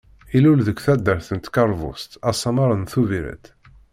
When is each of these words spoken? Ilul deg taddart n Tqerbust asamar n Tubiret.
Ilul 0.35 0.59
deg 0.67 0.77
taddart 0.85 1.27
n 1.31 1.37
Tqerbust 1.39 2.11
asamar 2.29 2.69
n 2.75 2.83
Tubiret. 2.91 3.45